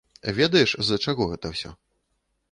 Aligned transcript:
Ведаеш, 0.37 0.71
з-за 0.87 0.97
чаго 1.07 1.27
гэта 1.33 1.51
ўсё? 1.53 1.73